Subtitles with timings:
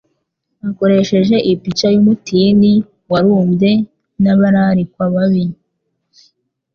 [0.69, 2.71] Akoresheje ipica y'umutini
[3.11, 3.71] warumbye
[4.21, 5.45] n'abararikwa babi,